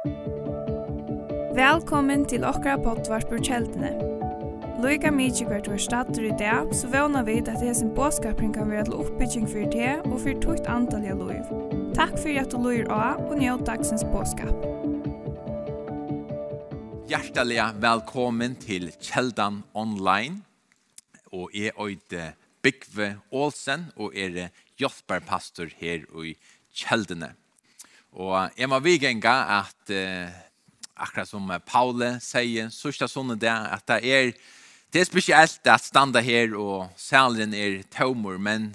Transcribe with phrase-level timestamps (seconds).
[0.00, 0.16] Velkommen
[2.24, 3.90] til okra pottvarpur kjeldene.
[4.80, 8.86] Loika mykje hvert var stater i dag, så vana vi at hesen båskapring kan være
[8.88, 11.44] til oppbygging for det og for tukt antall av loiv.
[11.98, 14.56] Takk for at du loir av og njød dagsens båskap.
[17.12, 20.40] Hjertelig velkommen til Kjeldan Online.
[21.28, 24.48] Og jeg er Bygve Olsen og er
[24.80, 26.40] hjelperpastor her i
[26.72, 27.36] Kjeldene.
[28.12, 30.30] Og jeg må vigenga at eh,
[30.98, 34.32] akkurat som Paule sier, sørste sånne det, at det er,
[34.90, 38.72] det er spesielt at standa her og salen er tomor, men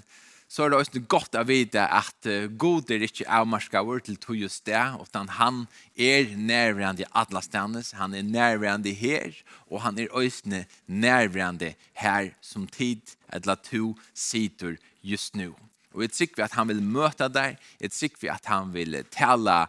[0.48, 4.64] så er det også godt å vite at god er ikke avmarskavur til tog just
[4.70, 5.66] det, utan han
[6.00, 9.36] er nærværende i alle stannes, han er nærværende her,
[9.68, 15.52] og han er også nærværende her som tid, eller to sitter just nå.
[15.96, 17.58] Og jeg trykker vi at han vil møte deg.
[17.80, 19.64] Jeg trykker vi at han vil tale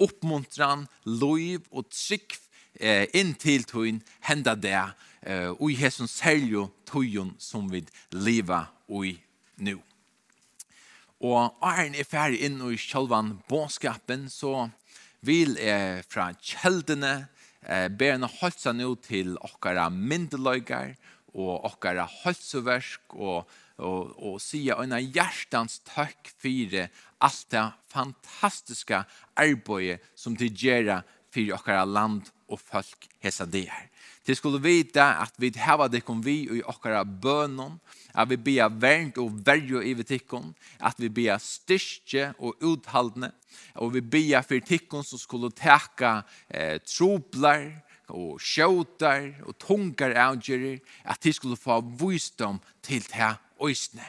[0.00, 2.36] oppmuntran, lov og trygg
[2.80, 7.84] eh, inntil tøyen henda det eh, og i hesson seljo tøyen som vi
[8.16, 9.14] leva i
[9.60, 9.76] nu.
[11.20, 14.70] Og æren er ferdig inn i sjølvan bånskapen, så
[15.20, 17.26] vil jeg fra kjeldene
[17.68, 20.94] eh, be henne holde seg nå til okkara myndeløyger
[21.36, 23.50] og okkara holdsøversk og
[23.80, 29.04] og, og sier en hjärtans takk för alt det fantastiska
[29.36, 33.86] arbeidet som de gjør for okkara land og folk hesa det her.
[34.24, 37.78] Til skulle vite at vi hava det kom vi i okkara bønum,
[38.14, 43.30] at vi bia vernt og verjo i vi tikkon, at vi bia styrke og uthaldne,
[43.74, 50.80] og vi bia för tikkon som skulle teka eh, troplar, og sjåtar og tungar avgjerir,
[51.04, 53.30] at de skulle få visdom til det
[53.62, 54.06] øysene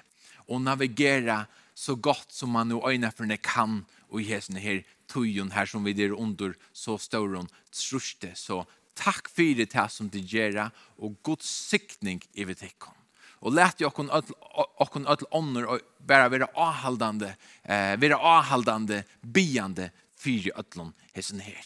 [0.47, 5.65] og navigera så godt som man og øyneferne kan og i hesene her tøyen her
[5.65, 8.33] som vi der under så større truste.
[8.35, 8.63] Så
[8.95, 12.95] takk for det her som det gjør og god siktning i vetikken.
[13.41, 17.35] Og let jo okon öll ånder öll bare være vera
[17.65, 21.65] eh være ahaldande, biande fyrir öllum hesen her.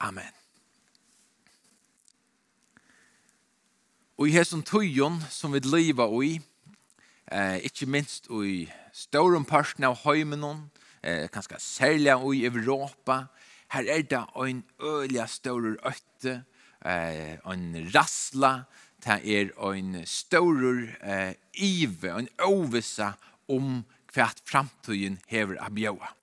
[0.00, 0.39] Amen.
[4.20, 6.32] Og i hesson tøyen som vi lever i,
[7.32, 10.70] eh, ikke minst i ståren parten av høymenon,
[11.02, 13.28] eh, kanskje særlig i Europa,
[13.70, 16.44] her er det en øyelig stårer øtte,
[16.84, 18.66] eh, en rassla,
[19.02, 23.14] det er en stårer eh, ive, en ovisa
[23.48, 26.19] om hva framtøyen hever av bjøa.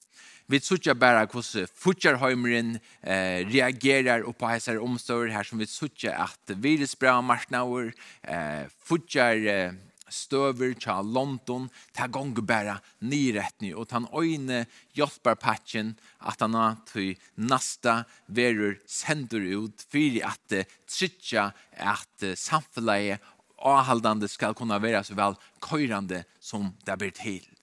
[0.48, 6.54] Vi suttja bara hos futjarheimeren eh, reagerar på hessar omstår her som vi suttja at
[6.64, 7.90] virusbra marsnaur,
[8.24, 9.76] eh, futjar eh,
[10.08, 14.62] støver tja London, ta gong bara nyretny og tan øyne
[14.96, 23.20] hjelpar patchen at han har tøy nasta verur sendur ut fyri at trytja at samfunnet
[23.60, 27.57] avhaldande skal kunna vera så vel køyrande som det blir til.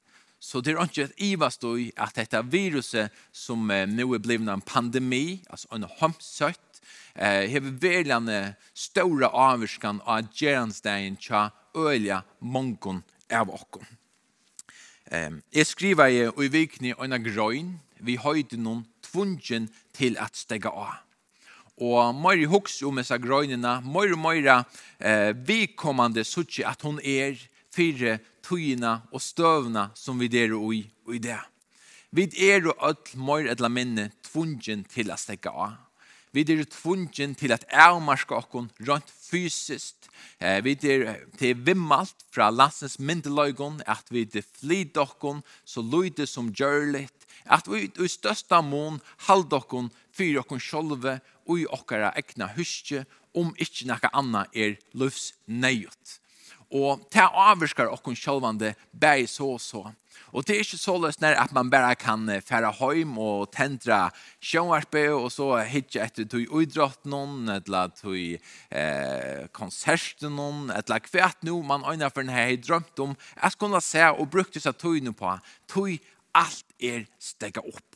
[0.44, 4.60] Så det er ikke et ivast i at dette viruset som nå er blevet en
[4.60, 6.80] pandemi, altså en homsøtt,
[7.16, 13.02] eh, har väldigt stora avvurskan av gärnsdagen tja öliga mångon
[13.32, 13.88] av oss.
[15.10, 20.36] Eh, jeg skriver i, i vikene en grön, vi har inte någon tvungen till att
[20.36, 20.94] stäga av.
[21.76, 24.64] Og mer i hoks om disse grøynene, mer og mer
[25.00, 27.34] eh, vi kommande suttje at hon er
[27.74, 31.40] fire tøyina og støvna som vi der og i og i det.
[32.14, 35.74] Vi er og öll mor etla minne tvungen til å stekke av.
[36.34, 40.08] Vi er tvungen til at avmarska okkon rundt fysiskt.
[40.40, 46.26] Eh, vi er til vimmalt fra landsens myndeløygon at vi er flit okkon så løyde
[46.26, 47.14] som gjørligt.
[47.46, 48.98] At vi i størsta mån
[49.28, 54.78] hald okkon fyra okkon sjolve og i okkara ekna huske om ikkje nekka anna er
[54.94, 56.18] løvs nøyot
[56.70, 59.84] og det avvirskar kun sjálvande bæg så og så.
[60.34, 64.08] Og det er ikke så løsner at man bare kan fære heim og tendra
[64.42, 71.46] sjønvarpe og så hitje etter tog uidrott noen, eller tog eh, konsert noen, eller kvært
[71.46, 73.16] noe man øyner for den her jeg drømt om.
[73.42, 75.36] Jeg skulle se og brukte seg togene på.
[75.70, 75.94] Tog
[76.34, 77.93] alt er stegget opp.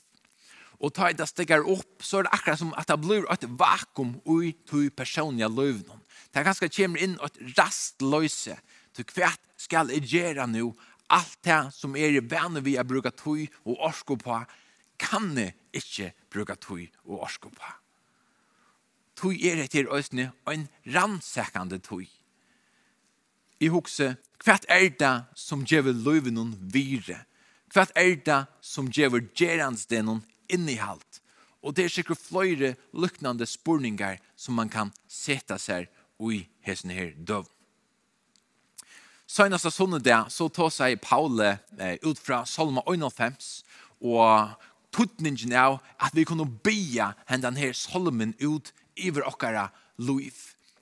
[0.79, 4.19] Og ta det stikker opp, så er det akkurat som at det blir et vakuum
[4.25, 5.99] ui tui personlige løvnene.
[6.31, 8.55] Det er ganske kommer inn et rastløse
[8.95, 10.71] til hvert skal jeg gjøre nå
[11.15, 14.39] alt det som er i vene vi har brukt tog og orsko på,
[14.99, 17.75] kan jeg ikke bruke tog og orsko på.
[19.19, 22.07] Tog er etter øsne en rannsekende tog.
[23.59, 24.15] I hukse,
[24.45, 27.25] hvert er det som gjør løvnene vire?
[27.73, 31.23] Hvert er det som gjør gjerne innehalt.
[31.63, 37.13] Og det er sikkert flere luknande spurningar som man kan seta seg i hessen her
[37.17, 37.47] døv.
[39.29, 43.61] Søgnast av sånne det, så tar seg Paule eh, ut fra Salma 51
[44.01, 44.55] og
[44.95, 49.69] tutningen er at vi kunne bya hendan her Salmen ut iver okkara
[49.99, 50.35] liv,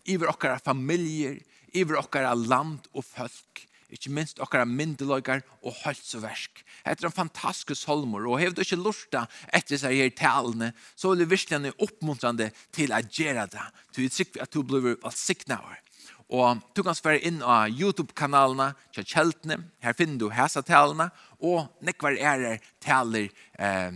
[0.07, 1.41] iver okkara familier,
[1.75, 6.62] iver okkara land og folk ikke minst okkara myndeløygar og hølseversk.
[6.87, 11.31] Etter en fantastisk solmor, og hevd ikke lurta etter seg her talene, så er det
[11.31, 15.83] virkelig oppmuntrande til at gjøre det, til vi at du blir valgsiktnaver.
[16.27, 21.69] Og du kan svære inn av YouTube-kanalene, til kjeltene, her finner du hesa talene, og
[21.87, 23.94] nekvar ærer taler eh,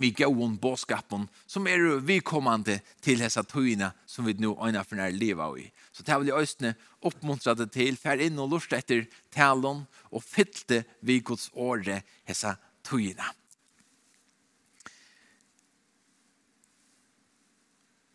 [0.00, 4.96] vi gåon båskapen som er vi kommande til hesa tøyene som vi nå øyne for
[4.96, 5.66] nær livet i.
[6.00, 6.68] Så det vil jeg østene
[7.04, 9.02] oppmuntra det til, fer inn og lurt etter
[9.36, 12.54] talen, og fylte vi Guds året hessa
[12.88, 13.26] tøyene.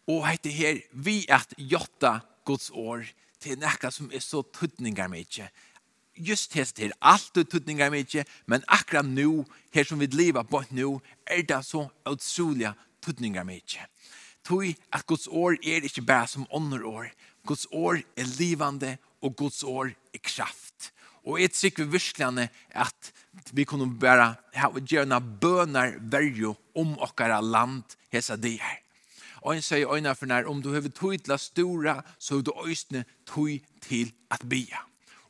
[0.09, 3.05] Og heter her, vi at jotta Guds år
[3.37, 5.45] til nekka som er så tøtningar mykje.
[6.17, 9.45] Just hest her, alt er tøtningar mykje, men akkurat nu,
[9.77, 10.97] her som vi lever på nu,
[11.29, 12.73] er det så utsoliga
[13.05, 13.85] tøtningar mykje.
[14.45, 17.13] Tøy at Guds år er ikke bare som ånder år,
[17.45, 20.91] Guds år er livande og Guds år er kraft.
[21.25, 23.11] Og jeg tykker virkelig at
[23.51, 24.35] vi kunne bare
[24.81, 28.81] gjøre noen bøner verjo om okkara land hesa de her.
[29.45, 32.53] Og en sier øyne for nær, om du har tog til stora, så har du
[32.65, 34.81] øyne tog til at bia.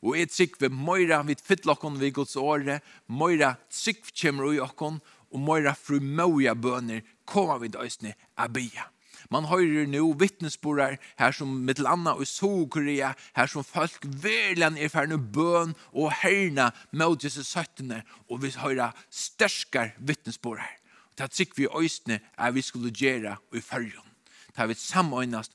[0.02, 5.00] Og jeg tykker møyra vidt fytlokken ved Guds åre, møyra sikk kommer ui okkon,
[5.32, 8.88] og møyra fru møya bøner kommer vid øyne at bya.
[9.30, 14.92] Man høyrer nu vittnesborar her som mitt landa og Sokorea, her som folk verlan er
[14.92, 20.76] færne bøn og herna mot Jesus søttene, og vi høyrer størskar vittnesborar.
[21.16, 24.12] Det trykk vi øysene er vi skulle gjøre i fyrjon.
[24.52, 25.52] Det er vi samøynast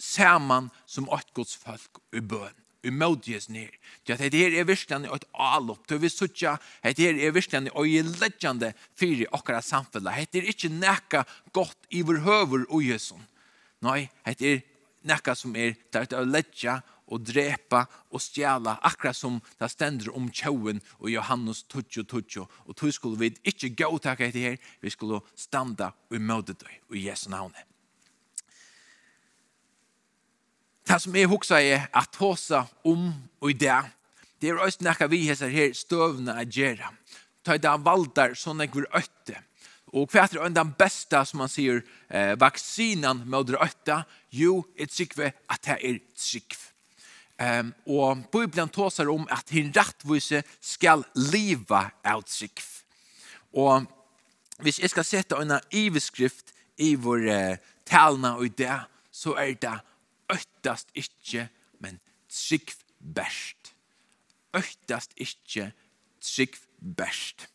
[0.00, 2.54] saman som åttgods folk i bøn
[2.86, 3.70] imot jes nir.
[4.06, 7.72] Det at det her er virkelig et alop, det vi suttja, det her er virkelig
[7.74, 10.14] og i leggjande fyri okkara samfella.
[10.32, 13.22] Det er ikke nekka godt i vår høver og jesun.
[13.84, 14.64] Nei, det er
[15.08, 16.80] nekka som er der til å leggja
[17.10, 22.46] og drepa og stjæla, akkurat som det stender om tjauen og Johannes tutsjo tutsjo.
[22.66, 26.94] Og tog skulle vi ikke gå takk etter her, vi skulle standa og møte deg
[26.94, 27.69] i Jesu navnet.
[30.86, 33.76] Det som jeg husker er at hosa om og i det,
[34.40, 36.88] det er også nekka vi hesser her støvna a gjera.
[37.44, 39.36] Ta i det valdar sånn jeg vil øtte.
[39.90, 44.04] Og hva er den beste, som man sier, eh, vaksinan med å øtte?
[44.30, 46.70] Jo, et sikve at det er sikve.
[47.40, 52.66] Um, og Bibelen tåsar om at hin rettvise skal liva av sikv.
[53.56, 53.86] Og
[54.60, 57.56] hvis jeg skal sette en iveskrift i vår eh,
[57.88, 58.76] talna og i det,
[59.10, 59.72] så er det
[60.30, 61.48] Øttast ikkje,
[61.80, 61.98] men
[62.30, 63.72] trygg best.
[64.56, 65.70] Øttast ikkje,
[66.22, 67.48] trygg best.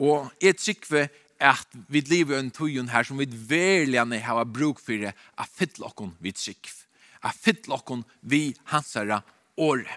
[0.00, 1.10] Og jeg trygg
[1.40, 6.12] at vi lever en tøyen her som vi verligane har bruk for å fytle okken
[6.20, 6.68] vi trygg.
[7.24, 9.22] At fytle okken vi hansere
[9.60, 9.96] året.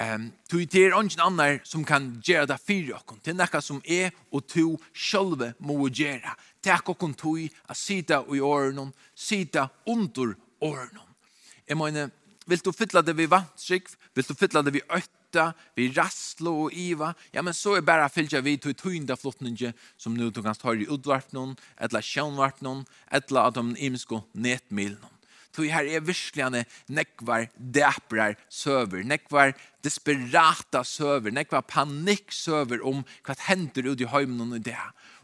[0.00, 3.18] Ehm tu det er ingen annar som kan gjøre det fyrir oss.
[3.22, 6.36] Det er något som er og tu själva må göra.
[6.62, 11.06] Tack och kon tu att sitta i öronen, sitta under årene.
[11.68, 12.10] Jeg mener,
[12.46, 15.52] vil du fylla det vi vantskikv, vil du fylla det vi øtta?
[15.78, 20.16] Vi rastlo og iva, ja, men så er bare fylja vi til tøynda flottninge som
[20.18, 22.82] nu du kan ta i utvartnån, etla sjønvartnån,
[23.14, 25.20] etla at de imensko netmilnån.
[25.54, 33.34] Tog her er virkelig nekvar dæprar søver, nekvar desperata søver, nekvar panikk søver om hva
[33.48, 34.78] hender ut i høymnen og det.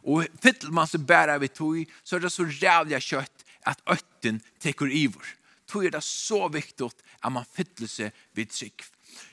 [0.07, 3.36] Og fyller man seg bare vi tog, så er det så rævlig kjøtt
[3.67, 5.27] at øtten tekur ivor.
[5.67, 8.85] Tog er det så viktig at man fyller seg vid trygg.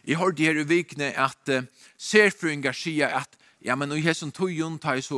[0.07, 1.65] Jeg hørte her i vikene at uh,
[1.99, 5.17] serfrøyngar sier at ja, men i hesson tøyen tar så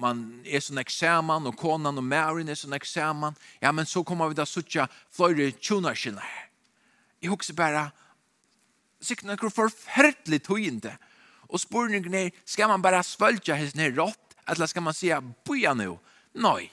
[0.00, 4.32] man er sånn eksamen, og konan og mæren er sånn eksamen, ja, men så kommer
[4.32, 6.48] vi da suttja flere tjonarskjene her.
[7.22, 7.84] Jeg husker bare,
[8.98, 10.96] sikkert noen forferdelig tøyen det.
[11.46, 15.12] og spørningen er, skal man bare svølge hessen her rått, eller skal man si,
[15.46, 15.92] boja nå?
[16.42, 16.66] Nei,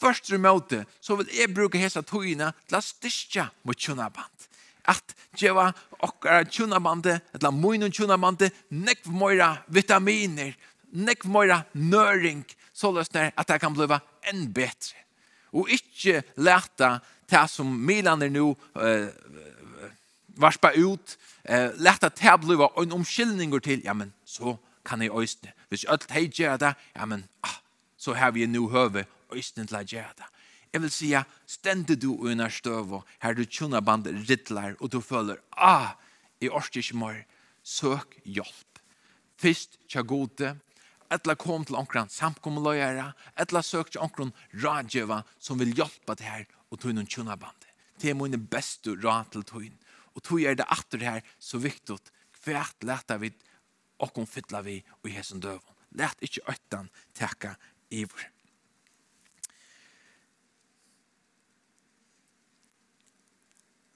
[0.00, 4.46] Tvørst i måte, så vil jeg bruke hese togene til å styrke mot tjunaband.
[4.88, 5.66] At djeva
[6.00, 10.54] okkara tjunabandet, eller munnen tjunabandet, nekv møyra vitaminer,
[10.96, 13.88] nekv møyra nøring, så løsner at det kan bli
[14.30, 15.04] enn bedre.
[15.52, 16.96] Og ikke leta
[17.30, 19.10] det som Milan er nå eh,
[20.40, 25.52] varspa ut, eh, leta det bli en omskyldning til, ja, men så kan jeg øyne.
[25.68, 27.60] Hvis alt hei gjør det, ja, men ah,
[27.98, 29.04] så har vi nu høve
[29.34, 30.28] øysten til å gjøre det.
[30.70, 31.10] Jeg vil si,
[31.50, 35.96] stende du under støv, og her du tjona band rittler, og du føler, ah,
[36.40, 37.22] i orsker ikke mer,
[37.66, 38.78] søk hjelp.
[39.40, 40.54] Først, tja gode,
[41.10, 43.10] etla kom til omkran samkommeløyere,
[43.42, 44.32] etla søk til omkran
[44.62, 47.66] radjøva som vil hjelpe det her, og tog noen tjona band.
[48.00, 49.70] Det er mine beste råd til tog.
[50.14, 51.98] Og tog er det atter her, så viktig,
[52.44, 53.32] hvert leta vi,
[54.00, 55.76] og kom fytla vi, og i hesen døven.
[55.98, 57.56] Lært ikke øtten teka
[57.90, 58.30] ivr.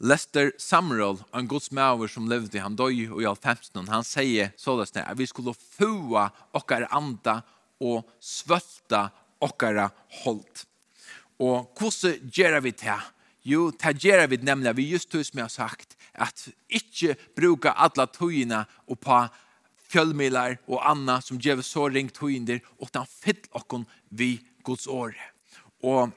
[0.05, 4.77] Lester Samuel, en Guds maver som levde, han døg i all 15, han sier så
[4.77, 7.39] det at vi skulle fua okkar anda
[7.81, 9.07] og svølta
[9.45, 9.81] okkar
[10.25, 10.67] holdt.
[11.41, 12.99] Og hvordan gjør vi det?
[13.49, 18.05] Jo, det gjør vi nemlig, vi just hus med har sagt, at ikke bruka alla
[18.07, 19.23] tøyina og på
[19.89, 25.33] fjölmilar og anna som gjør så ringt tøyinder, og den fyll okkon vi Guds åre.
[25.81, 26.13] Og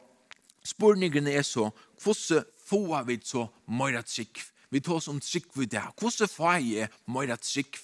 [0.63, 1.69] spurningene er så,
[2.03, 4.41] hvordan får vi så møyra trygg.
[4.69, 5.83] Vi tar oss om trygg vi det.
[5.99, 7.79] Hvordan får jeg møyra trygg?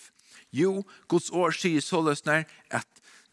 [0.54, 2.88] Jo, Guds år sier så løsner at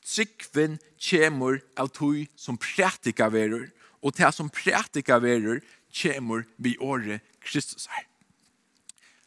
[0.07, 3.69] tryggven kommer av tog som prætika verur,
[4.01, 5.61] og til som prætika verur
[5.93, 8.07] kommer vi året Kristus her.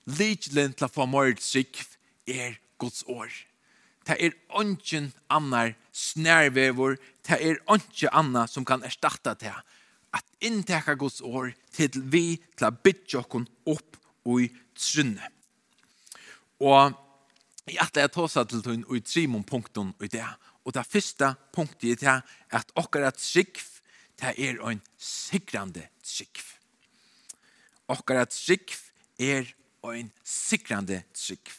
[0.05, 1.83] Lidlen til å få møyra trygg
[2.27, 3.29] er Guds år.
[4.03, 9.53] Det er ikke annar snærvevor, det er ikke annar som kan erstatta det
[10.13, 13.97] at inntekka Guds år til vi til å bytja okkon opp
[14.29, 15.29] og i trunne.
[16.63, 16.93] Og
[17.71, 20.25] i at jeg tar seg til tøyen og i trimon punkten og i det.
[20.63, 23.59] Og det første punktet er at okkar at trygg
[24.21, 26.39] det er en sikrande trygg.
[27.91, 28.75] Okkar at trygg
[29.19, 29.49] er
[29.91, 31.51] en sikrande trygg.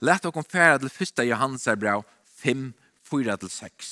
[0.00, 1.26] Lett okken færa til 1.
[1.28, 2.00] Johannes er bra
[2.40, 2.72] 5,
[3.04, 3.90] 4-6.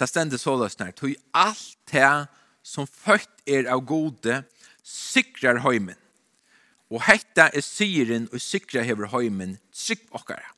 [0.00, 0.90] Det stender så løsner.
[0.96, 2.26] Tøy alt det
[2.62, 4.42] som født er av gode,
[4.84, 5.98] sikrar høymen.
[6.90, 10.48] Og hetta er syren og sikrar hever høymen, trygg okkara.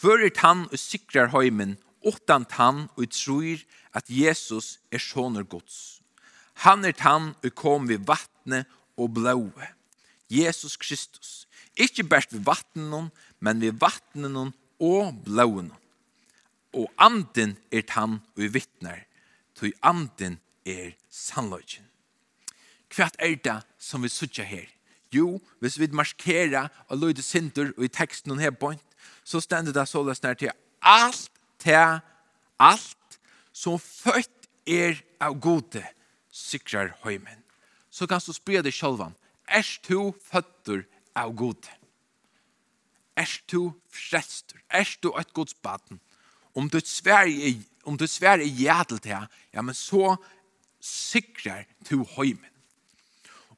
[0.00, 3.60] Hvor er tann og sikrar høymen, åttan tann og tror
[3.92, 6.00] at Jesus er såner gods.
[6.64, 8.64] Han er tann og kom ved vattne
[8.96, 9.68] og blåe.
[10.30, 11.46] Jesus Kristus.
[11.76, 13.10] Ikke bært ved vattnen,
[13.40, 15.70] men ved vattnen og blåen.
[16.72, 19.04] Og anden er tann og vittnar,
[19.58, 20.38] tog anden
[20.70, 21.86] er sannløgjen.
[22.90, 24.66] Hva er det som vi sutja her?
[25.14, 28.82] Jo, hvis vi markerer og løyde sinter og i teksten her point,
[29.24, 32.00] så stender det så løsner til alt til
[32.58, 33.18] alt
[33.52, 35.82] som født er av gode
[36.32, 37.42] sikrar høymen.
[37.90, 39.16] Så kan du spre deg sjølvan,
[39.50, 40.86] er du føtter
[41.18, 41.68] av gode?
[43.18, 44.62] Er du frester?
[44.70, 46.00] Er du et godsbaten?
[46.54, 47.58] Om du sverger
[47.88, 50.16] om du sverre ja til ja, men så
[50.80, 52.48] sikrar to høymen.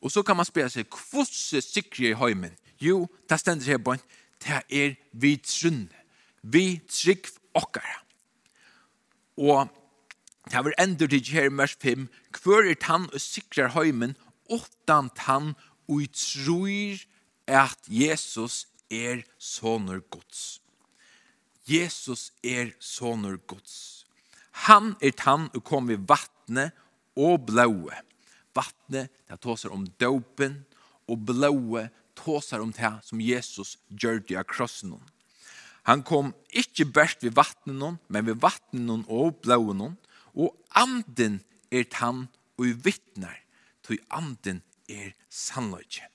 [0.02, 2.56] Og så kan man spela seg, hvordan sikrar høymen?
[2.82, 4.02] Jo, det stender her bånd,
[4.42, 6.02] det er vi trunne.
[6.42, 8.00] Vi trygg okkara.
[9.38, 9.70] Og
[10.50, 12.08] det var endur til her vers 5,
[12.42, 14.16] hver er tann og sikrar høymen,
[14.50, 15.54] åttan tann
[15.86, 16.98] og tror
[17.46, 20.60] at Jesus er sonur Guds.
[21.68, 24.04] Jesus er sonur Guds.
[24.66, 26.74] Han er tann og kom i vattnet
[27.18, 27.98] og blåe.
[28.56, 30.60] Vattnet, det tåser om dopen,
[31.08, 31.88] og blåe
[32.18, 34.94] tåser om det som Jesus gjør det av krossen.
[35.88, 39.96] Han kom ikke best ved vattnet noen, men ved vattnet noen og blåe noen,
[40.32, 41.40] og anden
[41.72, 42.28] er tann
[42.58, 43.34] og i vittner,
[43.82, 46.06] tog anden er sannløyke.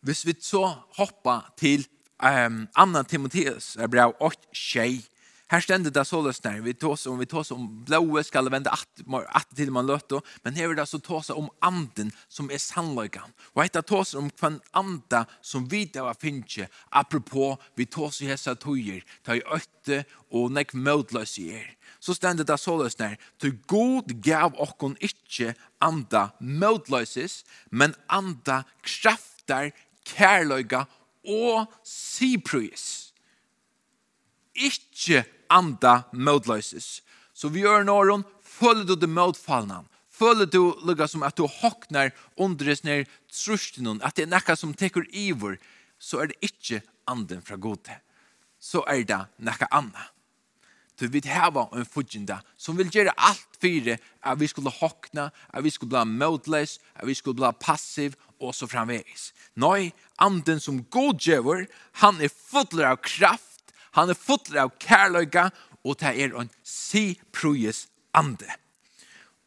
[0.00, 0.62] Hvis vi så
[0.96, 1.82] hoppa til
[2.22, 5.08] um, 2 Timotheus, er brev 8, 6,
[5.50, 6.60] Her ständer det så lösnar.
[6.60, 8.88] Vi tås om, vi tås om blåa skal vende att,
[9.28, 10.20] att till man lötter.
[10.42, 13.32] Men här är det så tås om anden som är sannlöjkan.
[13.40, 16.68] Och här tås om kvann anda som vi det var finche.
[16.88, 19.04] Apropå vi tås i hessa tojer.
[19.24, 21.76] Ta i ötte och nek mödlös i er.
[21.98, 23.16] Så ständer det så lösnar.
[23.40, 27.44] Ty god gav okkon icke anda mödlöses.
[27.70, 29.72] Men anda kraftar
[30.04, 30.86] kärlöjka
[31.24, 33.07] och siprojus
[34.58, 37.02] ikkje anda mødløyses.
[37.34, 42.10] Så vi gjør nåren, føler du det mødfallene, føler du lukka som at du hoknar
[42.36, 45.56] undres ned trusjtenen, at det er nekka som tekur ivor,
[45.98, 47.94] så er det ikke anden fra gode.
[48.58, 50.10] Så er det nekka anna.
[50.98, 55.62] Du vil heva en fudgjenda som vil gjøre alt fire at vi skulle hokna, at
[55.64, 59.32] vi skulle bli mødløys, at vi skulle bli passiv og så framvegis.
[59.54, 61.66] Nei, anden som god gjøver,
[62.02, 63.57] han er fudler av kraft,
[63.96, 65.48] Han er fotler av kærløyga,
[65.84, 68.48] og det er en si prujes ande.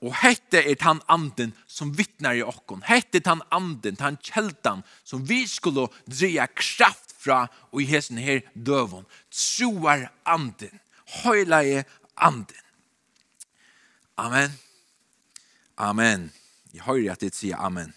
[0.01, 2.81] Og hette er han anden som vittnar i okkon.
[2.87, 8.17] Hette er han anden, han kjeldan, som vi skulle dreja kraft fra og i hesen
[8.17, 9.05] her døvon.
[9.29, 10.81] Troar anden,
[11.21, 11.85] høylaie
[12.17, 12.57] anden.
[14.17, 14.57] Amen.
[15.77, 16.31] Amen.
[16.73, 17.93] Jeg hører at det sier amen.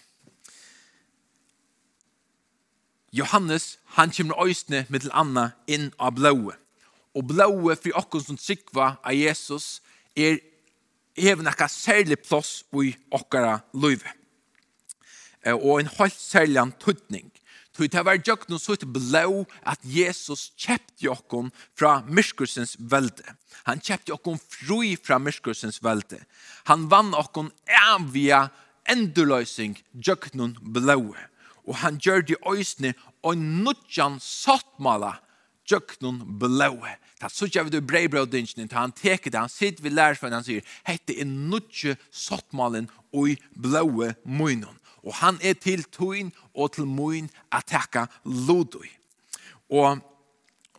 [3.15, 6.55] Johannes, han kommer øysene til anna inn av blåe.
[7.15, 9.79] Og blåe for okkon som sikva av Jesus
[10.19, 10.41] er
[11.15, 14.11] hever nekka særlig plass i okkara løyve.
[15.55, 17.31] Og en helt særlig antutning.
[17.75, 23.35] Tog det var jøkken og så blå at Jesus kjepte jokken fra myrskursens velde.
[23.67, 26.21] Han kjepte jokken fri fra myrskursens velde.
[26.71, 27.51] Han vann jokken
[27.91, 28.47] avvia
[28.91, 31.29] endurløsning jøkken blåe
[31.67, 32.93] og han gjør det øysene
[33.25, 35.15] og nødjan sattmala
[35.65, 36.95] tjøknen blåe.
[37.19, 40.65] Ta så ikke vi det breibraudingen, han teker det, han sitter ved lærersveien, han sier,
[40.85, 44.81] hette er nødje sattmalen og blåe munnen.
[45.05, 48.89] Og han er til tøyen og til munnen at teka lodøy.
[49.69, 50.01] Og,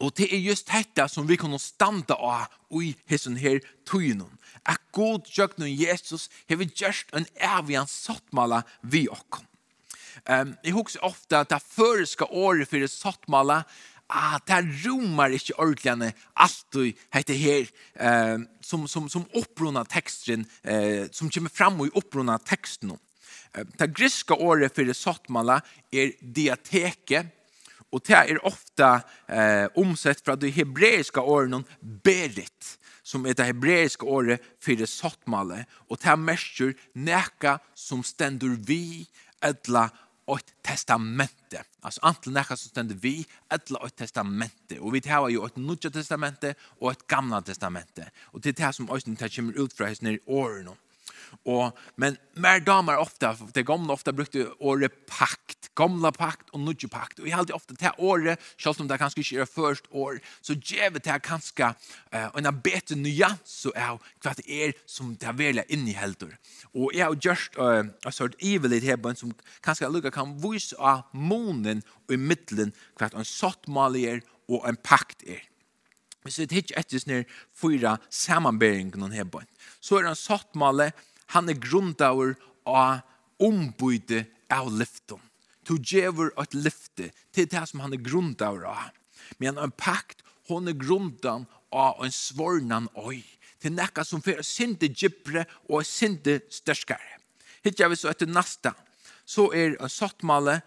[0.02, 2.50] og det er just dette som vi kan standa av
[2.82, 4.30] i hessen her tøynen.
[4.66, 9.45] At god tjøknen Jesus har vi gjørst en evig sattmala vi okkom.
[10.24, 13.62] Um, jeg husker ofte at det føreska året for sottmala,
[14.08, 20.46] ah, det romar ikke ordentlig alt du heter her, eh, som, som, som opprunna teksten,
[20.62, 22.94] eh, som kommer fram i opprunna teksten.
[23.54, 25.60] Eh, det griska året for sottmala
[25.92, 27.26] er diateke,
[27.94, 28.88] og det er ofte
[29.30, 36.00] eh, omsett fra det hebreiske året berit, som er det hebreiske året for sattmala og
[36.02, 39.06] det merker neka som stendur vi,
[39.44, 39.86] etla
[40.34, 41.64] ett testamente.
[41.80, 44.78] Alltså antingen något som ständer vi eller ett testamente.
[44.78, 48.10] Och vi tar ju ett nya testamente och ett gamla testamente.
[48.20, 50.68] Och det är det som östen tar kommer ut från här åren.
[51.46, 56.88] Og, men mer damer ofta, det gamla ofta brukte året pakt, gamla pakt og nudge
[56.92, 57.20] pakt.
[57.20, 60.56] Og jeg halte ofta til året, selv om det kanskje ikke er først år, så
[60.56, 65.66] gjevet det kanskje uh, en bete nyans av hva det er som det er veldig
[65.72, 66.36] innehelder.
[66.74, 69.34] Og jeg har gjort uh, en sort ivelit her, som
[69.64, 74.78] kanskje lukka kan vise av månen og i middelen hva en satt er og en
[74.78, 75.42] pakt er.
[76.26, 77.22] Hvis vi titt etter sånne
[77.54, 79.46] fyra sammanberingen her hebben,
[79.80, 80.90] så er det en sottmale,
[81.34, 82.36] han er grundaur
[82.66, 83.02] av
[83.42, 85.20] ombyte av lyfton.
[85.66, 88.92] To djever et lyfte til det som han er grundaur av.
[89.42, 93.24] Men en pakt, hon er grundan av en svornan oi.
[93.58, 97.18] Til nekka som fyrir sinte gypre og sinte størskare.
[97.66, 98.76] Hittja vi så etter nasta,
[99.26, 100.60] så er en sottmale,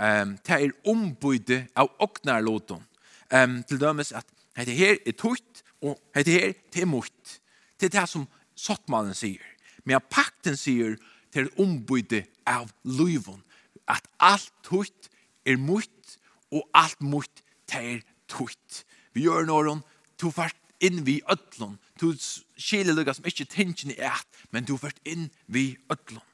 [0.00, 2.80] um, til er ombyte av oknarlåton.
[3.28, 4.24] Um, til dømes at
[4.56, 7.36] hette her er tutt, og hette her er mutt.
[7.76, 8.24] Til det som
[8.56, 9.44] sottmalen sier.
[9.86, 10.98] Men pakten sier
[11.34, 13.42] til ombyte av løyvun,
[13.86, 15.10] at alt tutt
[15.46, 16.18] er mutt,
[16.50, 18.84] og alt mutt til tutt.
[19.14, 19.82] Vi gjør noen,
[20.18, 24.76] to fart inn vi øtlun, to skile lukka som ikke tingene er et, men to
[24.80, 26.24] fart inn vi øtlun.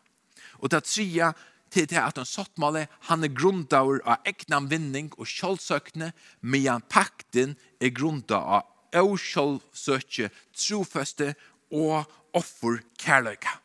[0.62, 1.32] Og det tria
[1.72, 7.56] til det at han sottmale, han er grundaur av egnan vinning og sjålsøkne, medan pakten
[7.80, 8.68] er grunda av
[9.00, 11.30] og sjålsøkje, trofeste
[11.72, 12.04] og
[12.36, 13.56] offer kærløyka.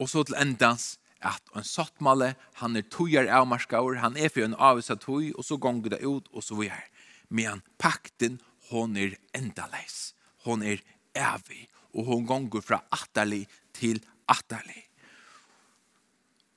[0.00, 4.56] Og så til endans at en sattmale, han er tøyer avmarskaur, han er for en
[4.56, 6.88] avvisa tøy, og så gonger det ut, og så videre.
[7.28, 10.14] Men pakten, hon er endaleis.
[10.46, 10.80] Hon er
[11.14, 13.44] evig, og hon gonger fra atterlig
[13.76, 14.89] til atterlig.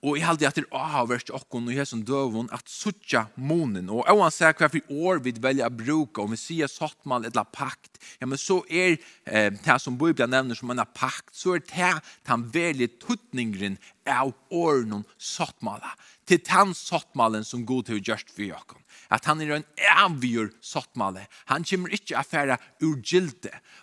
[0.03, 3.87] Og jeg halte at det er avhverst okkon og hesson døvun at suttja månen.
[3.87, 7.47] Og jeg anser hva for år vi velja å bruke, om vi sier sottmal eller
[7.55, 11.63] pakt, ja, men så er eh, det som Bibelen nevner som en pakt, så er
[11.63, 11.93] det
[12.27, 15.95] den veldig tuttningren av åren sattmala.
[16.27, 20.49] Til den sottmalen som god til å gjøre for okkon at han er en avgjør
[20.63, 21.27] sattmale.
[21.51, 22.97] Han kommer ikke affæra ur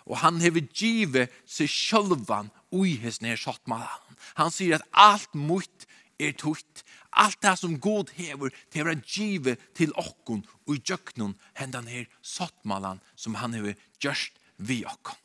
[0.05, 4.17] og han hever givet seg sjølvan ui hesne sottmalen.
[4.35, 5.87] Han sier at alt mot
[6.21, 6.83] er tutt.
[7.11, 12.07] Alt det som god hever til å give til okkon og i djøknon hendan her
[12.21, 15.17] sottmalan som han hever gjørst vi okkon.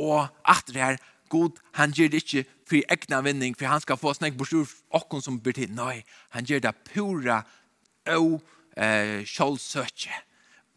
[0.00, 0.98] Og at det er
[1.32, 4.74] god, han gjør det ikke for egna vinning, for han skal få snakk bort ur
[4.96, 5.72] okkon som blir til.
[5.74, 6.02] Nei,
[6.34, 7.40] han gjør det pura
[8.16, 8.38] og
[8.76, 10.22] eh, kjølsøtje.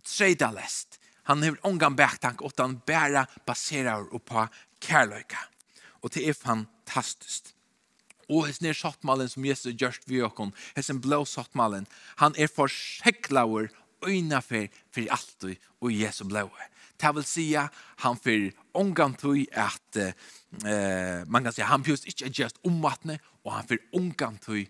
[0.06, 1.00] Treida lest.
[1.30, 4.48] Han hever ongan bæktank, og han bæra baserar på
[4.82, 5.44] kærløyka.
[6.02, 7.54] Og det er fantastisk
[8.30, 11.88] og hans nere sattmalen som Jesus gjørst vi okon, hans en blå sattmalen,
[12.22, 13.70] han er forseklaver
[14.06, 15.48] øynafer for alt
[15.82, 16.50] og Jesu blå.
[17.00, 22.34] Det vil si han for omgantøy at eh, man kan si han just ikke er
[22.44, 24.66] just omvattne, og han for omgantøy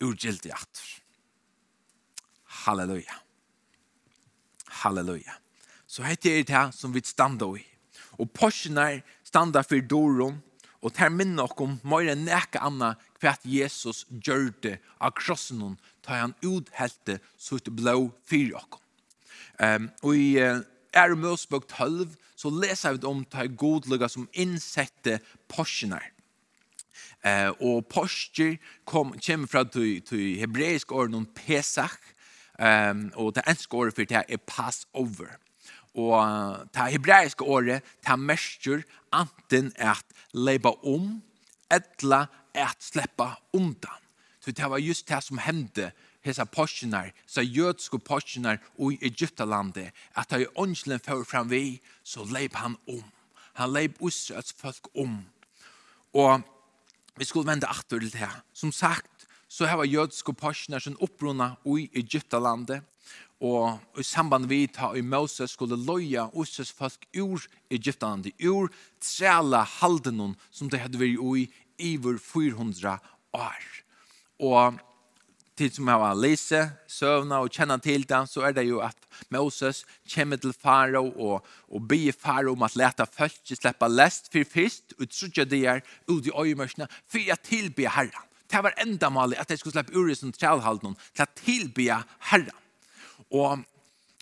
[0.00, 0.82] urgildig at.
[2.64, 3.20] Halleluja.
[4.66, 5.36] Halleluja.
[5.86, 7.64] Så heter det det som vi standa i.
[8.18, 10.42] Og Porsche standa for doron,
[10.82, 15.62] Og det minner oss om mer enn nekka anna hva Jesus gjør det av krossen
[15.64, 18.78] hon, da han uthelte sitt blå fyrir oss.
[19.58, 20.62] Um, og i uh,
[20.94, 25.18] er møsbøk 12 så leser vi om ta godlugga som innsette
[25.50, 26.12] porsjoner.
[27.26, 31.98] Eh, og porsjer kom, kommer fra til, til hebreisk åren om Pesach,
[32.58, 35.34] um, og det enske året for det er Passover.
[35.98, 41.16] Og det hebraiske året, det mestur anten at leiba om,
[41.70, 44.04] etla at sleppa undan.
[44.40, 45.92] Så det var just det som hände
[46.24, 52.54] hesa porsjonar, så jødsko porsjonar i Egyptalandet, at da åndslen fører fram vi, så leip
[52.54, 53.04] han om.
[53.58, 55.24] Han leip Israels folk om.
[56.14, 56.42] Og
[57.16, 58.30] vi skulle vende atter til det.
[58.52, 62.82] Som sagt, så her var jødsko porsjonar som opprunna i Egyptalandet,
[63.38, 68.72] og i samband vi ta i Moses skulle loja Osses folk ur Egyptalandi, ur
[69.02, 71.46] trela haldenon som de hadde vært i
[71.94, 72.98] iver 400
[73.38, 73.64] år.
[74.42, 74.78] Og
[75.58, 79.08] til som jeg var lese, søvna og kjenne til den, så er det jo at
[79.34, 84.30] Moses kommer til faro og, og be faro om at leta folk ikke slippe lest
[84.32, 88.26] for først, og trodde det er ut i øyemørsene, for jeg tilbe herren.
[88.48, 92.02] Det var enda malig at jeg skulle slippe ur i sin trelhalden, til å tilbe
[92.30, 92.64] herren.
[93.34, 93.64] Og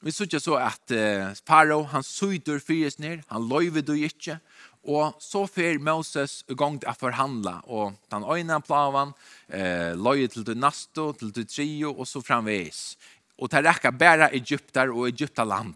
[0.04, 4.38] vi sier så at uh, Faro, han syder fyres ned, han løyver du ikke,
[4.86, 9.12] og så fer Moses i gang til å forhandle, og den øyne plaven,
[9.50, 12.94] eh, løyer til du nasto, til du trio, og så framveis.
[13.38, 15.74] Og det rekker bare Egypter og Egyptaland.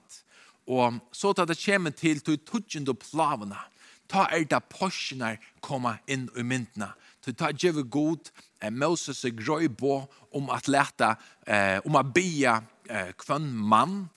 [0.70, 3.58] Og så tar det kommer til til tøtjende plavene,
[4.10, 6.92] ta er det porsjoner komme inn i myndene.
[7.22, 8.30] Til ta gjør god,
[8.62, 11.16] eh, Moses er grøy på om at lete,
[11.46, 12.60] eh, om at bia,
[13.18, 14.08] kvann mann,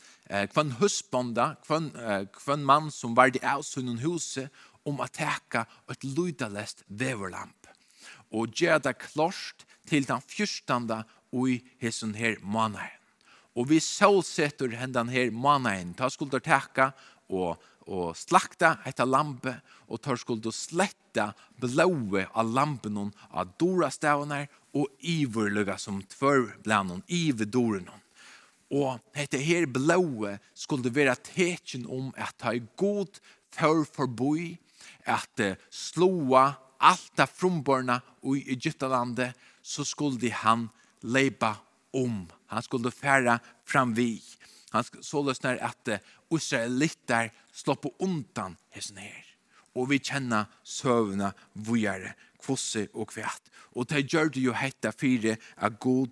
[0.54, 1.92] kvann husbonda, kvann,
[2.34, 4.50] kvann mann som var det av sunnen huset
[4.84, 7.68] om att teka et lydalest veverlamp.
[8.32, 13.00] Og göra det klart til den fyrstanda og i hessen her månaden.
[13.56, 16.92] Og vi solsätter den her mannen, Ta skulle teka
[17.30, 19.54] og, og slakta etter lampe,
[19.88, 26.90] og ta skuld sletta blåe av lampen av dora stavene, og iverløga som tvør blant
[26.90, 27.46] noen, iver
[28.74, 33.20] Og dette her blåe skulle være teken om at ta i god
[33.54, 34.56] for forboi,
[35.06, 36.46] at slåa
[36.84, 38.00] alt av frumborna
[38.34, 40.68] i Egyptalandet, så skulle han
[41.04, 41.56] leipa
[41.94, 42.26] om.
[42.48, 44.18] Han skulle færa framvi.
[44.74, 46.00] Han så løsner at
[46.34, 49.22] Israelitter slår på undan hessen her.
[49.78, 53.50] Og vi kjenner søvna vujare, kvosse og kvæt.
[53.78, 56.12] Og det gjør det jo hetta fire av god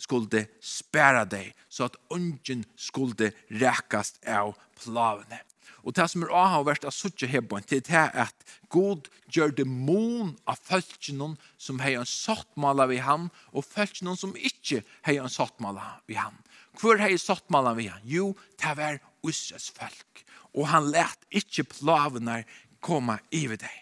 [0.00, 5.40] skulle spæra deg, så at ungen skulle rekast av plavene.
[5.80, 9.54] Og det som er å ha vært av suttje hebon, det er at God gjør
[9.56, 15.22] det mon av følgene som har en sattmala vi han, og følgene som ikke har
[15.22, 16.36] en sattmala vi han.
[16.80, 18.02] Hvor hei sattmala vi han?
[18.04, 20.24] Jo, det var Israels folk.
[20.56, 22.42] Og han let ikke plavene
[22.84, 23.76] komme iver deg.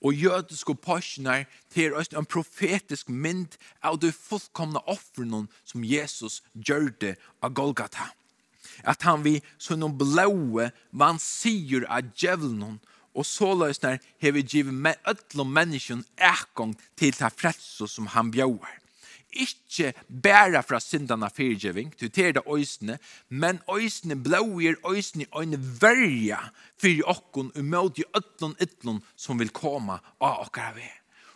[0.00, 6.90] Og jødiske påskene til oss en profetisk mynd av de fullkomne offrene som Jesus gjør
[7.00, 8.10] det av Golgata.
[8.84, 12.80] At han vi så noen blåe vann sier av djevelen
[13.12, 18.30] og så løsner hever givet med ødel og menneskene ekong til det frelse som han
[18.32, 18.81] bjør
[19.32, 26.40] ikke bæra fra syndene fyrtjøving, du til det øysene, men øysene blåer øysene øyne verja
[26.80, 30.90] for okkon umot i øtlån ytlån som vil komme av okkara vei.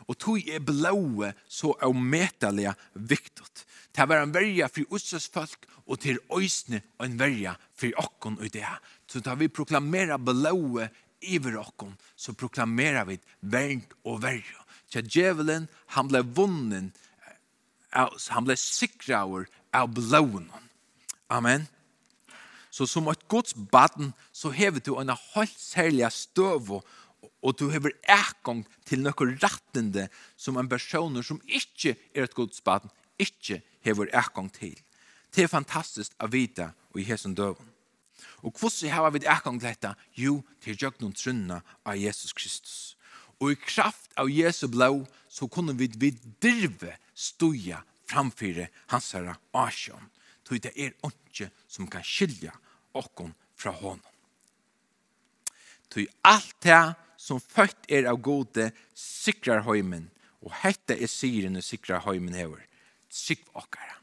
[0.06, 3.64] Og tog er blåe så er metallega viktigt.
[3.90, 8.52] Det var en verja for ussas folk, og til øysene en verja for okkon og
[8.52, 8.68] det.
[9.06, 10.88] Så da vi proklamerer blåe
[11.20, 14.62] iver okkon, så proklamerer vi vernt og verja.
[14.90, 16.92] Tja djevelen, han ble vunnen,
[17.96, 20.50] han ble sikraver av blåen.
[21.32, 21.66] Amen.
[22.70, 26.76] Så som et gods baden, så hever du en helt særlig støv
[27.46, 32.61] og du hever ekong til noe rettende som en person som ikke er et gods
[32.64, 34.74] baden, ikke hever ekong til.
[35.32, 37.72] Det er fantastisk å vite og i hesen døven.
[38.42, 39.94] Og hvordan har vi ekong til dette?
[40.14, 42.96] Jo, til jeg noen trunner av Jesus Kristus.
[43.40, 50.11] Og i kraft av Jesu blå, så kunne vi viddirve stuja framfyrir hansara asjon.
[50.44, 52.52] Tog det er ikke som kan skilja
[52.96, 54.12] okkon fra honom.
[55.90, 56.83] Ty alt det
[57.16, 60.11] som født er av gode sikrar høymen,
[60.44, 62.62] og hette er syren og sikrar høymen hever,
[63.11, 63.96] sikv okkara.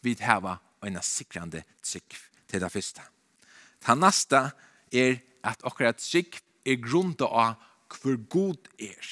[0.00, 3.04] Vi heva en sikrande sikv til det første.
[3.84, 4.42] Det neste
[4.90, 9.06] er at okkara sikv er grunda av hver god er.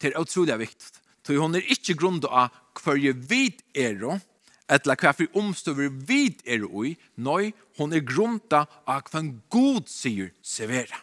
[0.00, 1.03] Det er utrolig viktig.
[1.24, 4.20] Så hon er ikke grunda av hver jeg vid er og,
[4.68, 9.34] etla hva for omstøver vid er og i, nøy, hon er grunda av hva en
[9.52, 11.00] god sier severa.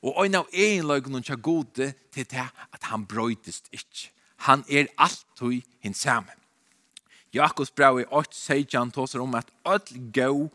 [0.00, 4.10] Og ein av ein hun er gode til det at han brøytist ikkje.
[4.48, 6.32] Han er alt hui hins samme.
[7.32, 10.48] Jakobs brev i 8, han tåser om at öll gau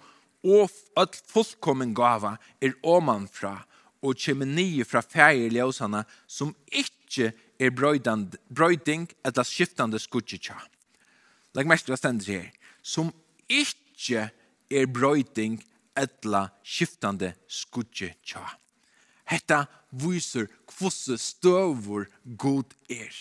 [0.43, 3.63] og öll fullkommen gava er omanfra
[4.01, 10.57] og kjemenie fra fæger ljøsene som ikke er brøyding eller skiftande skudgetja.
[11.55, 12.49] Legg mest hva stendet her.
[12.83, 13.11] Som
[13.47, 14.27] ikkje
[14.71, 15.61] er brøyding
[15.95, 18.43] eller skiftande skudgetja.
[19.25, 19.63] Hetta
[19.95, 22.05] viser kvosse støvor
[22.37, 23.13] god er.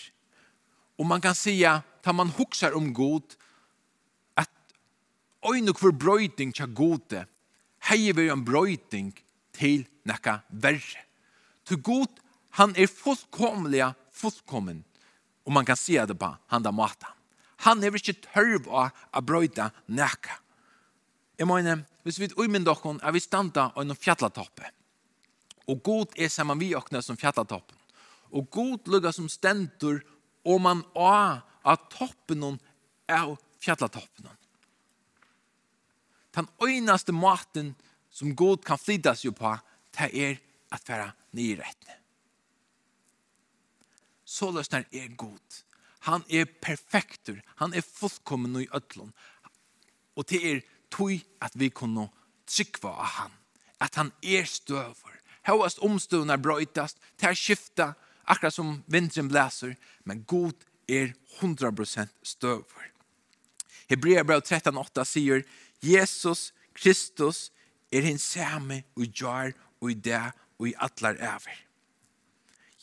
[0.99, 3.35] Og man kan sija, ta man huksar om god,
[4.37, 4.51] at
[5.47, 7.25] øyne kvar brøyding tja gode,
[7.89, 9.11] hei vi en brøyding
[9.55, 11.03] til nekka verre.
[11.65, 12.21] Til god,
[12.59, 14.83] han er fullkomlega fullkommen,
[15.45, 17.11] om man kan se det på han da maten.
[17.67, 20.39] Han er ikke tørv av å brøyte nækka.
[21.39, 24.71] Jeg mener, hvis vi umynda okken, er vi standa av noen fjatlatoppe.
[25.71, 27.77] Og god er sammen vi okna som fjatlatoppen.
[28.35, 30.01] Og god lukka som stendur,
[30.45, 32.59] og man av av toppen
[33.09, 34.29] av fjatlatoppen.
[36.35, 37.73] Den øynaste maten
[38.11, 39.55] som god kan flytta seg på,
[39.95, 40.37] det er
[40.75, 41.97] at være nyrettene
[44.35, 45.61] så løsner er god.
[46.05, 47.39] Han er perfektur.
[47.61, 49.13] Han er fullkommen i ødlån.
[50.15, 52.09] Og det er tog at vi kunne
[52.47, 53.31] trykva av han.
[53.81, 55.19] At han er støver.
[55.45, 57.93] Høyast omstøvna brøytast, ter skifta,
[58.25, 62.89] akkurat som vinteren blæser, men god er 100% støver.
[63.89, 65.43] Hebreabrev 13.8 sier,
[65.83, 67.51] Jesus Kristus
[67.93, 70.23] er hins samme og gjør og i det
[70.57, 71.61] og i atlar æver.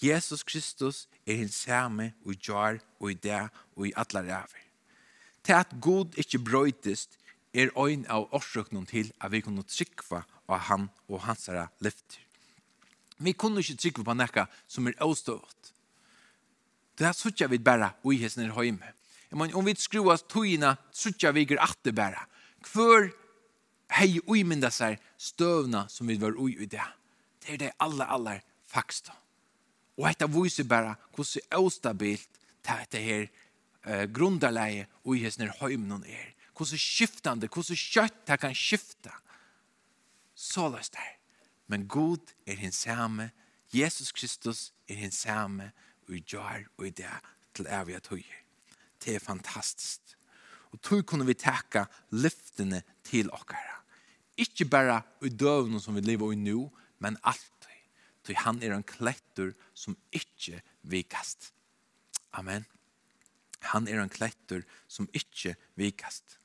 [0.02, 3.42] Jesus Kristus er hans samme og gjør jar og i det
[3.76, 4.62] og i alle ræver.
[5.44, 7.18] Til at god ikke brøytest
[7.54, 12.18] er øyn av årsøkene til at vi kunne trykva av han og hans herre lyfter.
[13.18, 15.72] Vi kunne ikke trykva på noe som er avstått.
[16.98, 18.92] Det her sutja vi bare i hesten er høyme.
[19.30, 22.26] Jeg mener, om vi skrua togina, sutja vi ikke at det bare.
[22.72, 23.08] Hvor
[23.96, 26.84] hei uimynda seg støvna som vi var ui i det.
[27.42, 29.10] Det er det aller, aller fakst.
[29.98, 36.33] Og dette viser bare hvordan avstabilt dette her eh, grunderleie og i hessene høymnen er.
[36.57, 39.12] Hvordan skiftande, hvordan kjøtt det kan skifte.
[40.35, 41.11] Så løs det.
[41.66, 43.31] Men god er hins samme.
[43.72, 45.72] Jesus Kristus er hins samme.
[46.09, 47.12] Og i jar og i det
[47.55, 48.40] til evige tøyer.
[49.05, 50.00] Det er fantastisk.
[50.72, 53.83] Og tog kunne vi takke lyftene til okkara.
[54.40, 57.48] Ikke bare i døvene som vi lever i nu, men alltid.
[58.24, 61.52] Tog han er en klettur som ikke vikast.
[62.32, 62.66] Amen.
[63.72, 66.38] Han er en klettur som ikke vikast.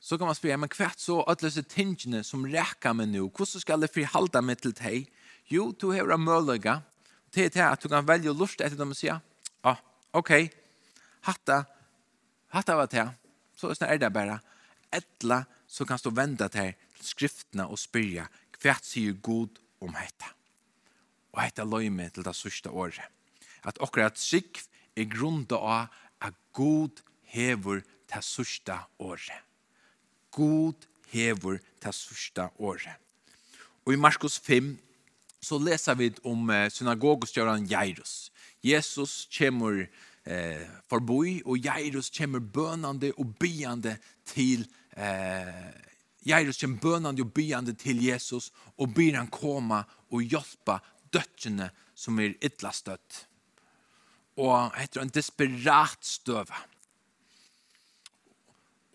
[0.00, 3.82] Så kan man spyrja, men hvert så atløse tingene som rekka meg nu, hvordan skal
[3.82, 5.08] jeg frihalda meg til deg?
[5.50, 6.80] Jo, du har en møllega,
[7.34, 9.82] til til at du kan velge å lurte etter dem og sier, ja, ah,
[10.14, 10.30] ok,
[11.26, 11.64] hatta,
[12.54, 13.08] hatta var det,
[13.58, 14.38] så er det bare,
[14.94, 18.28] etla, så kan du vende deg til skriftene og spyrja,
[18.62, 20.30] hvert sier god om hetta.
[21.36, 23.04] Og hette løyme til det sørste året.
[23.66, 24.64] At akkurat sikv
[24.96, 25.92] er grunda av
[26.24, 29.42] at god hever ta sørste året.
[30.32, 32.96] God hever ta sørste året.
[33.84, 34.72] Og i Markus 5
[35.42, 38.32] så leser vi om synagogustjøren Jairus.
[38.64, 39.84] Jesus kommer
[40.26, 43.96] eh, forboi, og Jairus kommer bønande og byande
[44.26, 45.70] til eh,
[46.26, 50.80] Jairus kommer bønande og byande til Jesus, og byr han koma og hjelpa
[51.14, 53.26] døttene som er ytla støtt.
[54.36, 56.64] Og etter en desperat støve.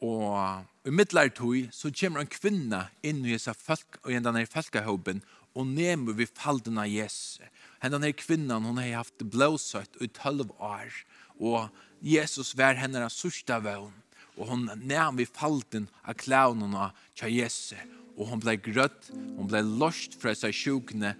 [0.01, 4.47] Og i middelar tog så kommer en kvinne inn i disse folk, og i denne
[4.49, 5.21] folkehåpen,
[5.53, 7.41] og nemmer vi falden av Jesus.
[7.81, 10.93] Hendan kvinnen kvinnan, hon har haft blåsøtt i tølv år,
[11.41, 11.69] og
[12.01, 13.93] Jesus var henne av sørste vøvn
[14.41, 17.75] og hon næm vi falten av klævnene til Jesu,
[18.17, 21.13] og hon ble grøtt, hon ble lost fra seg sjukene,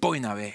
[0.00, 0.54] bøyna vei.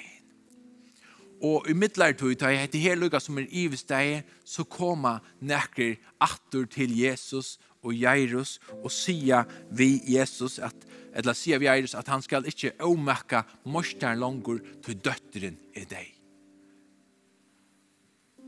[1.43, 6.63] Og i middelartøy, da jeg heter her lukka som er ivesteg, så koma nekker atter
[6.71, 9.41] til Jesus og Jairus og sia
[9.75, 14.95] vi Jesus at, eller sia vi Jairus at han skal ikke omekka morstaren langur til
[15.03, 16.15] døtteren er deg.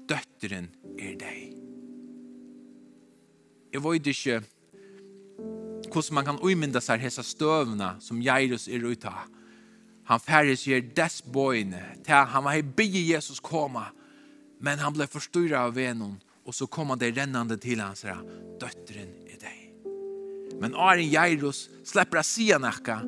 [0.08, 1.64] Døtteren er deg
[3.76, 4.42] jeg vet ikke
[5.92, 9.28] hvordan man kan umynda seg hessa støvna som Jairus er ute av.
[10.10, 13.88] Han færre sier dess bøyne, til han var hei bygge Jesus koma,
[14.60, 18.20] men han ble forstyrret av venon, og så kom han det rennande til hans her,
[18.62, 19.62] døtteren er deg.
[20.62, 23.00] Men Arin Jairus slipper å si han nakka,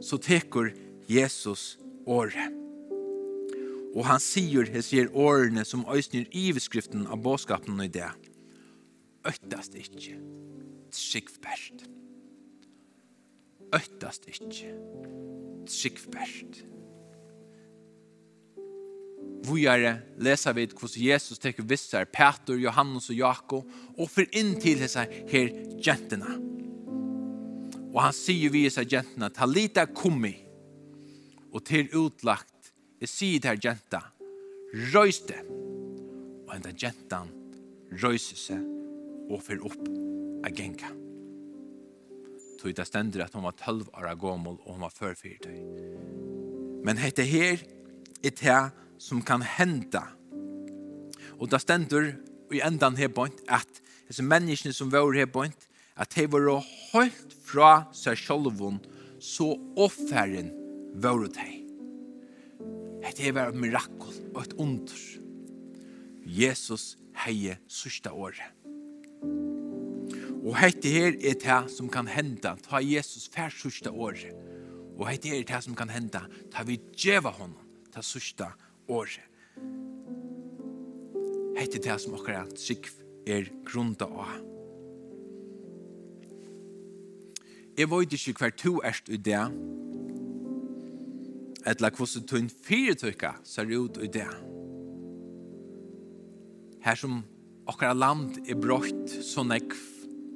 [0.00, 0.72] så teker
[1.10, 1.76] Jesus
[2.06, 2.54] året.
[3.96, 8.08] Og han sier, han sier årene som øysner i beskriften av båskapen i det.
[9.28, 10.16] Øttast ikkje.
[10.94, 11.84] Trygg bært.
[13.76, 14.72] Øttast ikkje.
[15.68, 16.60] Trygg bært.
[19.48, 24.80] Vujare lesa vid hos Jesus teker vissar Peter, Johannes og Jakob og for inn til
[24.80, 26.38] hessa her gentena.
[27.88, 30.34] Og han sier vi hese gentena ta Talita kummi
[31.52, 35.38] og til utlagt jeg sier til her røys røyste
[36.48, 37.30] og henda gentan
[38.02, 38.77] røyser seg
[39.28, 39.88] og fer opp
[40.44, 40.90] a genka.
[42.58, 45.58] Tog det stender at hun var 12 år gammel og hun var før fyrtøy.
[46.84, 47.60] Men hette her
[48.24, 48.58] er det
[48.98, 50.02] som kan henda.
[51.38, 52.12] Og det stender
[52.50, 56.48] i endan her point at disse menneskene som var her point at de var
[56.92, 58.80] holdt fra seg sjolvun
[59.22, 60.52] så offeren
[61.02, 61.48] var de.
[63.18, 65.00] Det var et mirakel og et under.
[66.22, 66.92] Jesus
[67.24, 68.57] heie sørste året
[70.48, 74.32] Og hette her er det som kan henda, ta Jesus fær sørste året.
[74.98, 77.58] Og hette her er det som kan henda, ta vi djeva honom,
[77.92, 78.48] ta sørste
[78.88, 79.24] året.
[81.58, 82.94] Hette det som akkurat at sikv
[83.28, 84.38] er grunda av.
[87.78, 89.42] Jeg vet ikke hver to erst i det,
[91.68, 94.26] eller hvordan tøyn fire tøyka ser ut i det.
[96.82, 97.20] Her som
[97.68, 99.76] okkara land er brått så nekv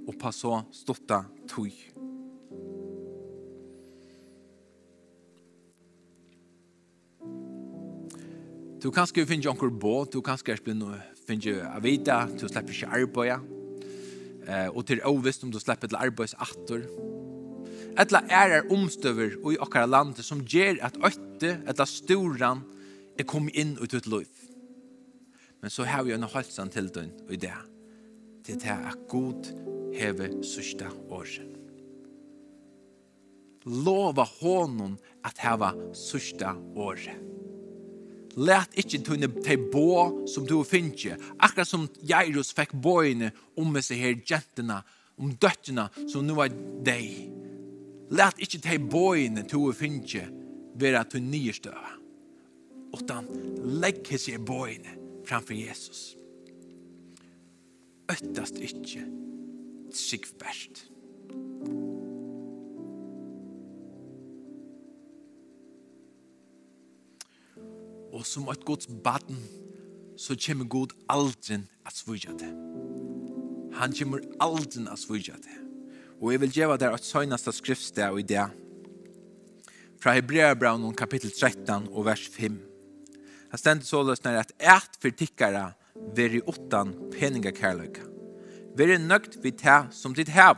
[0.08, 1.72] og på så stotta tog.
[8.82, 13.44] Du kanskje finner anker båt, du kanskje finner å vite, du slipper ikke arbeid,
[14.48, 16.82] eh, og til overvist om du slipper til arbeidsaktor.
[18.02, 22.64] Etla er er omstøver i okkara landet som gjør at øtte, etla storan,
[23.18, 24.51] er kommet inn ut ut liv
[25.62, 27.54] men så har vi en halsan til den i det.
[28.42, 29.46] Til det er god
[29.94, 31.50] heve sørste året.
[33.70, 37.20] Lova honom at heva sørste året.
[38.42, 43.28] Læt ikkje tunne te bå som du finnje, akkurat som Jairus fikk båene
[43.60, 44.80] om med seg her jentene,
[45.20, 46.50] om døttene som nu er
[46.82, 47.28] deg.
[48.10, 50.24] Læt ikkje te båene du finnje
[50.80, 51.94] være til nye støve,
[52.96, 53.30] utan
[53.84, 56.16] legg seg båene framför Jesus.
[58.08, 59.06] Öttast icke
[59.94, 60.88] sigvärst.
[68.12, 69.40] Og som et gods baden,
[70.16, 72.52] så kommer god aldrin at svudja det.
[73.72, 75.58] Han kommer aldrin at svudja det.
[76.20, 78.44] Og jeg vil gjeva der at søgnasta skriftsted i det.
[80.02, 82.71] Fra Hebreabraun kapittel 13 og vers 5.
[83.52, 85.74] Det stendet så løsner at et for tikkere
[86.16, 88.06] veri utan peningakærløyka.
[88.78, 90.56] Veri nøgt vi ta som ditt hev.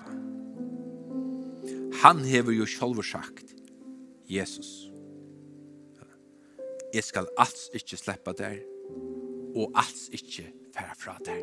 [2.04, 3.50] Han hever jo sjolv sagt,
[4.30, 4.68] Jesus,
[6.94, 8.60] jeg skal alls ikkje sleppa der,
[9.58, 11.42] og alls ikkje færa fra der.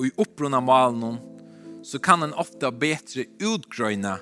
[0.00, 1.20] Og i opprunna malen
[1.86, 4.16] så kan en ofta betre utgrøyna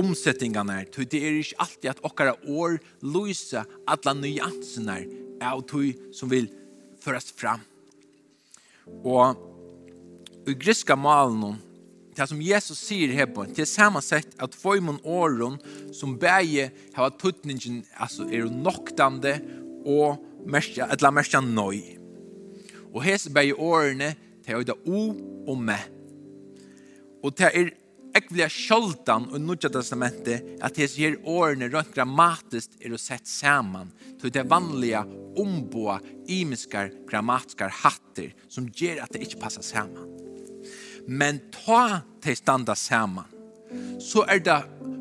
[0.00, 4.98] omsettingarna er, tog det er ikke alltid at okkara år lysa alla nyansene
[5.44, 6.48] av tog som vil
[7.04, 7.62] föras fram.
[9.04, 9.36] Og
[10.48, 11.58] i griska malen,
[12.14, 15.56] det som Jesus sier her på, det er sammansett at fojmon åren
[15.94, 19.38] som bæge har tuttningen, altså er noktande
[19.84, 21.80] og merska, etla merska nøy.
[22.92, 24.12] Og hese bæge årene,
[24.44, 25.02] det er jo da o
[25.50, 25.78] og me.
[27.24, 27.72] Og det er
[28.14, 33.90] ekvelig sjoldan og Nudja Testamentet at det her årene rønt grammatisk er å sett saman
[34.20, 35.02] til det vanliga
[35.40, 35.98] omboa
[36.30, 40.10] imiskar grammatiskar hatter som gjør at det ikke passar saman.
[41.10, 43.30] Men ta til standa saman
[44.02, 44.60] så er det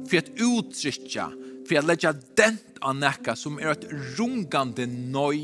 [0.10, 1.28] for at uttrykja
[1.64, 3.86] for at legja dent av nekka som er et
[4.18, 5.44] rungande nøy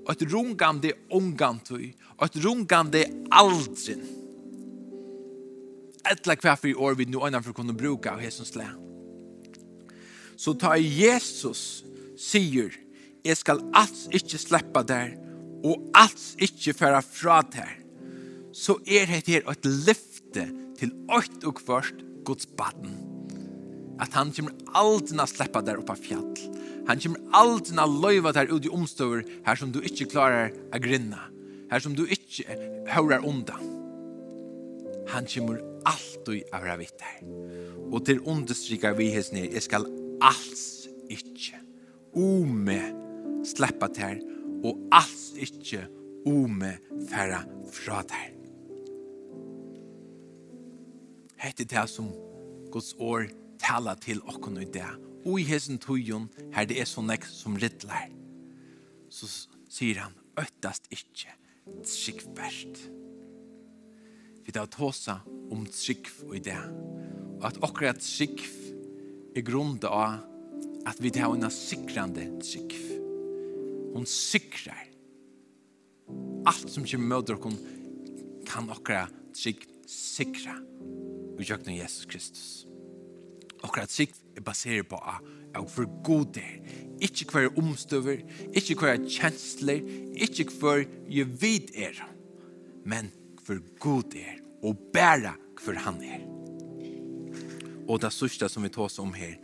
[0.00, 4.02] og et rungande ungantøy og et rungande aldrin
[6.08, 8.68] etla hva for i år vi nu annan for å kunne bruka av Jesus le.
[10.40, 11.82] Så ta Jesus
[12.20, 12.72] sier,
[13.20, 15.12] jeg skal alls ikke slippe der,
[15.60, 17.76] og alls ikke føre fra der.
[18.56, 20.46] Så er det her et lyfte
[20.80, 22.96] til åkt og kvart Guds baden.
[24.00, 26.30] At han kommer aldri å slippe der oppe av fjall.
[26.88, 30.80] Han kommer aldri å løyve der ut i omstøver her som du ikke klarer å
[30.80, 31.26] grinna.
[31.70, 32.56] Her som du ikke
[32.90, 33.79] hører undan
[35.10, 37.22] han kommer alltid av vitt her.
[37.90, 39.86] Og til understryker vi hans nere, jeg skal
[40.22, 40.66] alls
[41.10, 41.58] ikke
[42.18, 42.78] ome
[43.46, 44.20] sleppa til
[44.66, 45.86] og alls ikke
[46.28, 46.76] ome
[47.10, 47.42] færa
[47.72, 48.36] fra der.
[51.40, 52.10] Hette det som
[52.70, 53.30] Guds år
[53.60, 54.86] tala til okkon i det.
[55.24, 58.08] Og i hesen tøyen, her det er så nek som rittler,
[59.12, 59.28] så
[59.68, 61.32] sier han, øttast ikke,
[61.84, 62.99] tryggverst
[64.46, 65.20] vi tar tåsa
[65.50, 66.58] om trygg og i det.
[67.40, 68.42] Og at akkurat trygg
[69.36, 70.20] er grunnet av
[70.88, 72.76] at vi tar en sikrande trygg.
[73.94, 74.86] Hon sikrar
[76.48, 77.50] Alt som kommer med dere
[78.48, 80.56] kan akkurat trygg sikra
[81.38, 82.46] i jøkken Jesus Kristus.
[83.62, 85.22] Akkurat trygg er baseret på at
[85.54, 86.58] av for god er.
[87.00, 88.22] Ikke hver omstøver,
[88.54, 89.80] ikke hver kjensler,
[90.14, 91.96] ikke hver jeg vid er.
[92.84, 93.10] Men
[93.46, 95.34] hver god er, og bæra
[95.64, 96.26] hver han er.
[97.90, 99.36] Og det sørste som vi tås om her,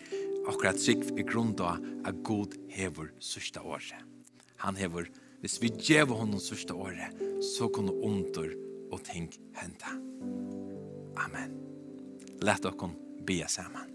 [0.46, 3.96] akkurat trygg i grunn av at god hever sørste året.
[4.62, 5.08] Han hever,
[5.42, 7.18] hvis vi djev honom sørste året,
[7.56, 8.52] så kunne under
[8.92, 9.28] og ting
[9.58, 9.98] hente.
[11.18, 11.56] Amen.
[12.44, 12.94] Lett okkon
[13.26, 13.90] bia saman.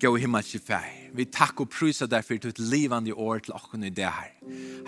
[0.00, 0.88] Gå i himmelske fær.
[1.14, 4.32] Vi takk og prysa deg for ditt livande år til okkon i det her.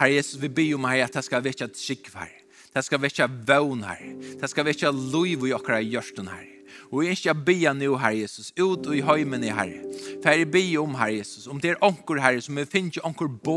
[0.00, 2.34] Herre Jesus, vi ber om her at jeg skal vekja trygg fær.
[2.76, 4.04] Det skal vekja vøvn her.
[4.36, 6.44] Det skal vekja loiv i okra hjørsten her.
[6.92, 9.80] Og jeg skal be nå, Herre Jesus, ut og i høymen i Herre.
[10.20, 13.06] For jeg be om, Herre Jesus, om det er onker, Herre, som er finnes ikke
[13.08, 13.56] onker på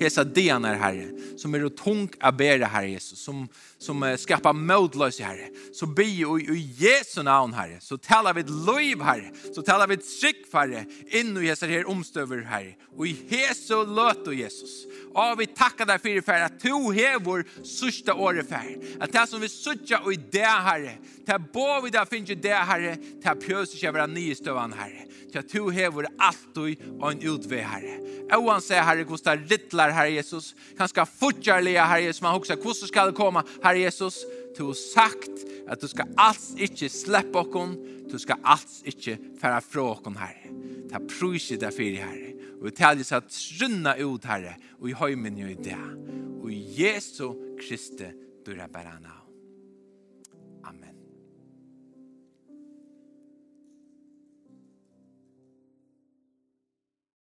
[0.00, 1.10] hese dianer, Herre,
[1.40, 3.48] som er tung av bære, Herre Jesus, som,
[3.80, 5.48] som skapar modlös herre.
[5.72, 7.80] Så be i, i Jesu namn herre.
[7.80, 9.30] Så talar vi ett liv herre.
[9.54, 10.84] Så talar vi ett skick herre.
[11.06, 12.74] In och Jesus här omstöver herre.
[12.96, 14.86] Och i Jesu löt och Jesus.
[15.14, 18.76] Ja vi tackar dig för för att du har vår sista året för.
[19.00, 20.92] Att det som vi suttar och i det herre.
[21.26, 22.96] Det bo vi där finns ju det herre.
[23.22, 25.06] Det pjös sig över nystövan herre.
[25.30, 26.56] Till att du har vår allt
[27.00, 28.10] och en utväg herre.
[28.36, 30.54] Oavsett herre kostar rittlar herre Jesus.
[30.78, 32.22] Han ska fortsätta herre Jesus.
[32.22, 34.24] Man också kostar ska komma herre Herre Jesus,
[34.58, 37.76] du har sagt at du skal alls ikke slippe okken,
[38.10, 40.50] du skal alls ikke fære fra okken, Herre.
[40.90, 42.32] Ta prysi deg fyrir, Herre.
[42.58, 45.78] Og vi taler seg at runna ut, Herre, og i høymen jo i det.
[46.42, 47.30] Og i Jesu
[47.62, 48.10] Kristi,
[48.42, 48.98] du er bare